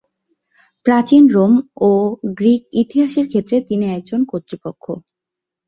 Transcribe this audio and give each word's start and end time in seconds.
প্রাচীন 0.85 1.23
রোম 1.27 1.53
ও 1.81 1.91
গ্রিক 2.37 2.63
ইতিহাসের 2.81 3.25
ক্ষেত্রে 3.27 3.57
তিনি 3.67 3.85
একজন 3.97 4.21
কর্তৃপক্ষ। 4.31 4.85